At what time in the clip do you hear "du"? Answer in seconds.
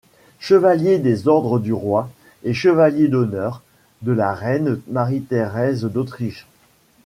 1.59-1.73